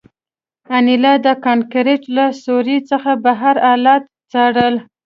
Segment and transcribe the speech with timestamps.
[0.77, 4.75] انیلا د کانکریټ له سوریو څخه بهر حالات څارل